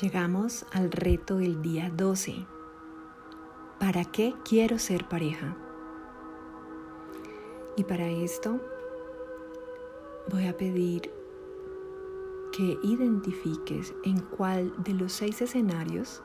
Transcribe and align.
Llegamos 0.00 0.66
al 0.72 0.92
reto 0.92 1.38
del 1.38 1.62
día 1.62 1.88
12. 1.88 2.44
¿Para 3.80 4.04
qué 4.04 4.34
quiero 4.44 4.78
ser 4.78 5.08
pareja? 5.08 5.56
Y 7.78 7.84
para 7.84 8.06
esto 8.06 8.60
voy 10.30 10.48
a 10.48 10.56
pedir 10.56 11.10
que 12.52 12.78
identifiques 12.82 13.94
en 14.04 14.20
cuál 14.20 14.74
de 14.84 14.92
los 14.92 15.14
seis 15.14 15.40
escenarios 15.40 16.22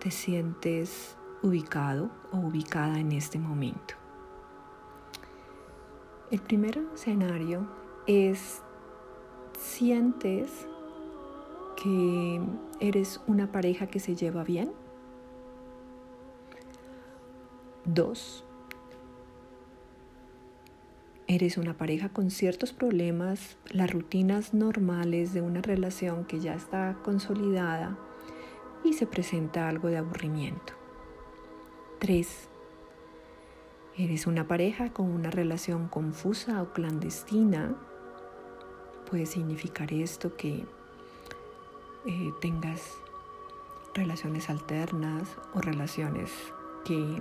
te 0.00 0.10
sientes 0.10 1.16
ubicado 1.42 2.10
o 2.32 2.38
ubicada 2.38 2.98
en 2.98 3.12
este 3.12 3.38
momento. 3.38 3.94
El 6.32 6.40
primer 6.40 6.78
escenario 6.94 7.68
es 8.08 8.60
sientes 9.56 10.66
que 11.80 12.40
eres 12.80 13.20
una 13.26 13.52
pareja 13.52 13.86
que 13.86 14.00
se 14.00 14.16
lleva 14.16 14.42
bien. 14.42 14.72
Dos, 17.84 18.44
eres 21.28 21.56
una 21.56 21.76
pareja 21.76 22.08
con 22.08 22.30
ciertos 22.30 22.72
problemas, 22.72 23.58
las 23.70 23.90
rutinas 23.90 24.54
normales 24.54 25.32
de 25.32 25.40
una 25.40 25.62
relación 25.62 26.24
que 26.24 26.40
ya 26.40 26.54
está 26.54 26.96
consolidada 27.04 27.98
y 28.84 28.94
se 28.94 29.06
presenta 29.06 29.68
algo 29.68 29.88
de 29.88 29.98
aburrimiento. 29.98 30.72
Tres, 31.98 32.48
eres 33.96 34.26
una 34.26 34.48
pareja 34.48 34.92
con 34.92 35.10
una 35.10 35.30
relación 35.30 35.88
confusa 35.88 36.62
o 36.62 36.72
clandestina. 36.72 37.76
Puede 39.10 39.26
significar 39.26 39.92
esto 39.92 40.36
que 40.36 40.66
eh, 42.10 42.32
tengas 42.40 42.96
relaciones 43.92 44.48
alternas 44.48 45.28
o 45.52 45.60
relaciones 45.60 46.30
que 46.82 47.20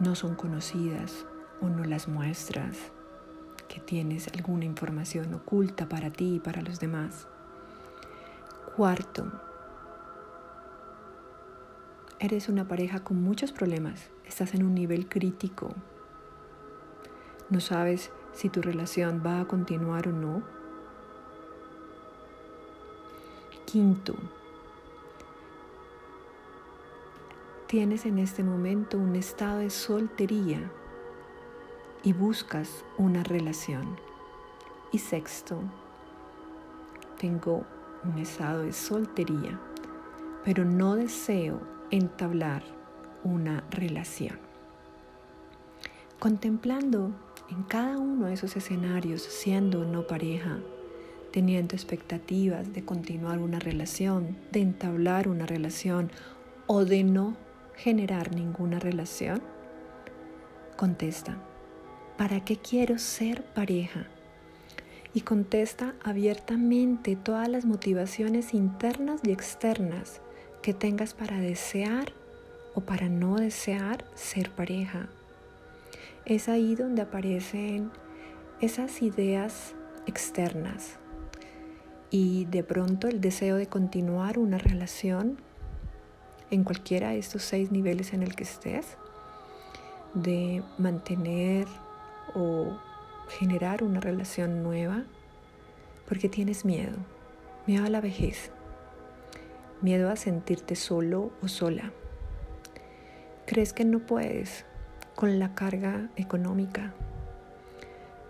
no 0.00 0.16
son 0.16 0.34
conocidas 0.34 1.24
o 1.60 1.68
no 1.68 1.84
las 1.84 2.08
muestras, 2.08 2.76
que 3.68 3.78
tienes 3.78 4.26
alguna 4.26 4.64
información 4.64 5.32
oculta 5.34 5.88
para 5.88 6.10
ti 6.10 6.34
y 6.34 6.40
para 6.40 6.62
los 6.62 6.80
demás. 6.80 7.28
Cuarto, 8.74 9.30
eres 12.18 12.48
una 12.48 12.66
pareja 12.66 13.04
con 13.04 13.22
muchos 13.22 13.52
problemas, 13.52 14.10
estás 14.26 14.52
en 14.54 14.64
un 14.64 14.74
nivel 14.74 15.08
crítico, 15.08 15.76
no 17.50 17.60
sabes 17.60 18.10
si 18.32 18.48
tu 18.48 18.62
relación 18.62 19.22
va 19.24 19.42
a 19.42 19.44
continuar 19.46 20.08
o 20.08 20.12
no, 20.12 20.57
Quinto, 23.70 24.14
tienes 27.66 28.06
en 28.06 28.18
este 28.18 28.42
momento 28.42 28.96
un 28.96 29.14
estado 29.14 29.58
de 29.58 29.68
soltería 29.68 30.72
y 32.02 32.14
buscas 32.14 32.82
una 32.96 33.22
relación. 33.24 33.98
Y 34.90 35.00
sexto, 35.00 35.60
tengo 37.20 37.66
un 38.04 38.18
estado 38.18 38.62
de 38.62 38.72
soltería, 38.72 39.60
pero 40.46 40.64
no 40.64 40.94
deseo 40.94 41.60
entablar 41.90 42.62
una 43.22 43.64
relación. 43.70 44.38
Contemplando 46.18 47.10
en 47.50 47.64
cada 47.64 47.98
uno 47.98 48.28
de 48.28 48.32
esos 48.32 48.56
escenarios, 48.56 49.20
siendo 49.20 49.84
no 49.84 50.06
pareja, 50.06 50.58
teniendo 51.32 51.74
expectativas 51.74 52.72
de 52.72 52.84
continuar 52.84 53.38
una 53.38 53.58
relación, 53.58 54.36
de 54.50 54.60
entablar 54.60 55.28
una 55.28 55.46
relación 55.46 56.10
o 56.66 56.84
de 56.84 57.04
no 57.04 57.36
generar 57.76 58.34
ninguna 58.34 58.78
relación? 58.78 59.42
Contesta, 60.76 61.36
¿para 62.16 62.44
qué 62.44 62.56
quiero 62.56 62.98
ser 62.98 63.42
pareja? 63.42 64.06
Y 65.14 65.22
contesta 65.22 65.94
abiertamente 66.04 67.16
todas 67.16 67.48
las 67.48 67.64
motivaciones 67.64 68.54
internas 68.54 69.20
y 69.24 69.32
externas 69.32 70.20
que 70.62 70.74
tengas 70.74 71.14
para 71.14 71.38
desear 71.38 72.12
o 72.74 72.80
para 72.80 73.08
no 73.08 73.36
desear 73.36 74.04
ser 74.14 74.50
pareja. 74.50 75.08
Es 76.24 76.48
ahí 76.48 76.74
donde 76.74 77.02
aparecen 77.02 77.90
esas 78.60 79.02
ideas 79.02 79.74
externas, 80.06 80.98
y 82.10 82.46
de 82.46 82.62
pronto 82.62 83.08
el 83.08 83.20
deseo 83.20 83.56
de 83.56 83.66
continuar 83.66 84.38
una 84.38 84.58
relación 84.58 85.38
en 86.50 86.64
cualquiera 86.64 87.10
de 87.10 87.18
estos 87.18 87.42
seis 87.42 87.70
niveles 87.70 88.12
en 88.12 88.22
el 88.22 88.34
que 88.34 88.44
estés, 88.44 88.96
de 90.14 90.62
mantener 90.78 91.66
o 92.34 92.78
generar 93.28 93.82
una 93.82 94.00
relación 94.00 94.62
nueva, 94.62 95.04
porque 96.08 96.30
tienes 96.30 96.64
miedo, 96.64 96.96
miedo 97.66 97.84
a 97.84 97.90
la 97.90 98.00
vejez, 98.00 98.50
miedo 99.82 100.10
a 100.10 100.16
sentirte 100.16 100.74
solo 100.76 101.30
o 101.42 101.48
sola. 101.48 101.92
Crees 103.44 103.74
que 103.74 103.84
no 103.84 104.00
puedes 104.00 104.64
con 105.14 105.38
la 105.38 105.54
carga 105.54 106.08
económica. 106.16 106.94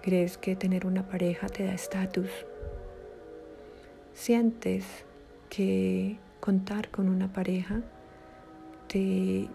Crees 0.02 0.38
que 0.38 0.56
tener 0.56 0.86
una 0.86 1.06
pareja 1.06 1.48
te 1.48 1.64
da 1.64 1.74
estatus 1.74 2.30
sientes 4.18 4.84
que 5.48 6.18
contar 6.40 6.90
con 6.90 7.08
una 7.08 7.32
pareja 7.32 7.82
te 8.88 9.48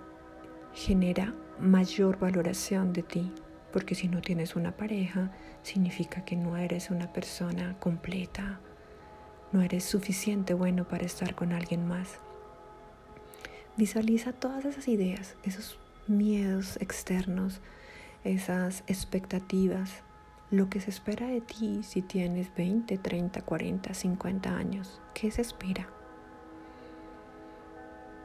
genera 0.74 1.34
mayor 1.60 2.18
valoración 2.18 2.94
de 2.94 3.04
ti, 3.04 3.30
porque 3.74 3.94
si 3.94 4.08
no 4.08 4.22
tienes 4.22 4.56
una 4.56 4.72
pareja, 4.72 5.32
significa 5.64 6.24
que 6.24 6.38
no 6.38 6.56
eres 6.56 6.92
una 6.92 7.12
persona 7.12 7.78
completa, 7.82 8.62
no 9.52 9.62
eres 9.62 9.84
suficiente 9.84 10.54
bueno 10.54 10.88
para 10.88 11.06
estar 11.06 11.36
con 11.36 11.52
alguien 11.52 11.86
más. 11.86 12.20
Visualiza 13.76 14.32
todas 14.32 14.64
esas 14.64 14.88
ideas, 14.88 15.36
esos 15.44 15.78
miedos 16.08 16.78
externos, 16.78 17.60
esas 18.24 18.86
expectativas 18.88 20.04
lo 20.54 20.70
que 20.70 20.80
se 20.80 20.92
espera 20.92 21.26
de 21.26 21.42
ti 21.42 21.82
si 21.82 22.04
tienes 22.04 22.54
20, 22.54 23.00
30, 23.00 23.42
40, 23.42 23.92
50 23.92 24.56
años. 24.56 25.02
¿Qué 25.16 25.32
se 25.32 25.42
espera? 25.42 25.90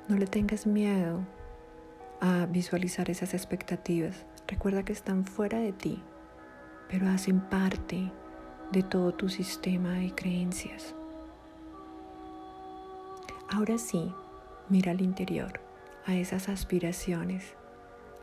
No 0.09 0.17
le 0.19 0.27
tengas 0.27 0.67
miedo 0.67 1.21
a 2.21 2.45
visualizar 2.45 3.09
esas 3.09 3.33
expectativas. 3.33 4.27
Recuerda 4.47 4.83
que 4.83 4.93
están 4.93 5.25
fuera 5.25 5.59
de 5.59 5.73
ti, 5.73 6.03
pero 6.91 7.09
hacen 7.09 7.41
parte 7.41 8.13
de 8.73 8.83
todo 8.83 9.15
tu 9.15 9.31
sistema 9.31 9.95
de 9.95 10.15
creencias. 10.15 10.95
Ahora 13.49 13.79
sí, 13.79 14.13
mira 14.69 14.93
al 14.93 15.01
interior, 15.01 15.63
a 16.05 16.15
esas 16.15 16.51
aspiraciones, 16.51 17.55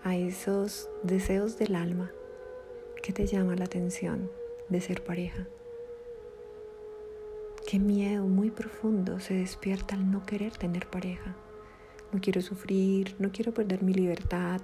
a 0.03 0.16
esos 0.16 0.91
deseos 1.01 1.57
del 1.57 1.73
alma 1.73 2.11
¿Qué 3.05 3.13
te 3.13 3.27
llama 3.27 3.55
la 3.55 3.66
atención 3.66 4.31
de 4.67 4.81
ser 4.81 5.03
pareja? 5.03 5.45
Qué 7.67 7.77
miedo 7.77 8.25
muy 8.25 8.49
profundo 8.49 9.19
se 9.19 9.35
despierta 9.35 9.93
al 9.93 10.09
no 10.09 10.25
querer 10.25 10.57
tener 10.57 10.88
pareja. 10.88 11.35
No 12.11 12.19
quiero 12.19 12.41
sufrir, 12.41 13.16
no 13.19 13.31
quiero 13.31 13.53
perder 13.53 13.83
mi 13.83 13.93
libertad, 13.93 14.59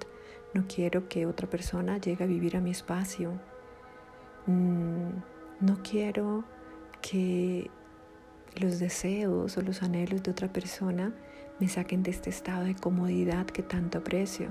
no 0.56 0.66
quiero 0.68 1.08
que 1.08 1.28
otra 1.28 1.48
persona 1.48 2.00
llegue 2.00 2.24
a 2.24 2.28
vivir 2.28 2.58
a 2.58 2.62
mi 2.62 2.72
espacio. 2.72 3.40
Mm, 4.48 5.20
no 5.60 5.84
quiero 5.84 6.44
que 7.00 7.70
los 8.60 8.80
deseos 8.80 9.56
o 9.56 9.62
los 9.62 9.84
anhelos 9.84 10.24
de 10.24 10.32
otra 10.32 10.52
persona 10.52 11.14
me 11.60 11.68
saquen 11.68 12.02
de 12.02 12.10
este 12.10 12.32
estado 12.32 12.64
de 12.64 12.74
comodidad 12.74 13.46
que 13.46 13.62
tanto 13.62 14.00
aprecio. 14.00 14.50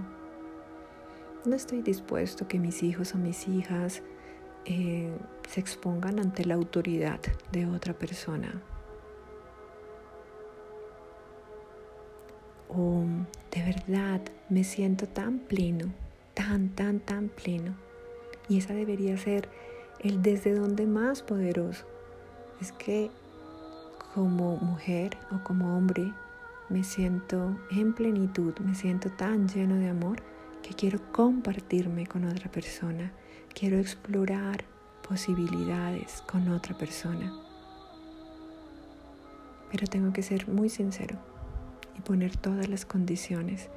No 1.44 1.56
estoy 1.56 1.80
dispuesto 1.80 2.46
que 2.46 2.58
mis 2.58 2.82
hijos 2.82 3.14
o 3.14 3.18
mis 3.18 3.48
hijas 3.48 4.02
eh, 4.66 5.10
se 5.48 5.60
expongan 5.60 6.18
ante 6.18 6.44
la 6.44 6.54
autoridad 6.54 7.18
de 7.50 7.64
otra 7.64 7.94
persona. 7.94 8.60
O 12.68 13.04
de 13.50 13.62
verdad 13.62 14.20
me 14.50 14.64
siento 14.64 15.06
tan 15.06 15.38
pleno, 15.38 15.86
tan, 16.34 16.68
tan, 16.68 17.00
tan 17.00 17.30
pleno. 17.30 17.74
Y 18.50 18.58
esa 18.58 18.74
debería 18.74 19.16
ser 19.16 19.48
el 19.98 20.20
desde 20.20 20.54
donde 20.54 20.86
más 20.86 21.22
poderoso. 21.22 21.86
Es 22.60 22.72
que 22.72 23.10
como 24.14 24.56
mujer 24.58 25.16
o 25.32 25.42
como 25.42 25.74
hombre 25.74 26.12
me 26.68 26.84
siento 26.84 27.56
en 27.70 27.94
plenitud, 27.94 28.54
me 28.58 28.74
siento 28.74 29.10
tan 29.10 29.48
lleno 29.48 29.76
de 29.76 29.88
amor 29.88 30.22
quiero 30.74 31.00
compartirme 31.12 32.06
con 32.06 32.24
otra 32.24 32.50
persona, 32.50 33.12
quiero 33.54 33.78
explorar 33.78 34.64
posibilidades 35.08 36.22
con 36.26 36.48
otra 36.48 36.76
persona. 36.76 37.32
Pero 39.70 39.86
tengo 39.86 40.12
que 40.12 40.22
ser 40.22 40.48
muy 40.48 40.68
sincero 40.68 41.16
y 41.96 42.00
poner 42.00 42.36
todas 42.36 42.68
las 42.68 42.84
condiciones. 42.84 43.68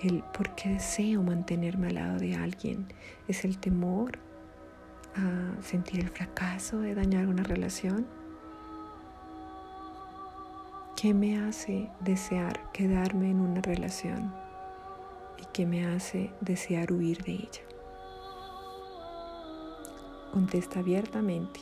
El 0.00 0.22
por 0.36 0.54
qué 0.54 0.70
deseo 0.70 1.22
mantenerme 1.22 1.88
al 1.88 1.94
lado 1.94 2.18
de 2.18 2.34
alguien 2.34 2.86
es 3.28 3.44
el 3.44 3.58
temor 3.58 4.18
a 5.14 5.62
sentir 5.62 6.00
el 6.00 6.08
fracaso 6.08 6.80
de 6.80 6.94
dañar 6.94 7.26
una 7.26 7.42
relación. 7.42 8.06
¿Qué 10.96 11.14
me 11.14 11.38
hace 11.38 11.90
desear 12.00 12.70
quedarme 12.72 13.30
en 13.30 13.40
una 13.40 13.60
relación? 13.60 14.41
¿Y 15.42 15.44
qué 15.52 15.66
me 15.66 15.84
hace 15.86 16.30
desear 16.40 16.92
huir 16.92 17.24
de 17.24 17.32
ella? 17.32 17.62
Contesta 20.32 20.78
abiertamente 20.78 21.60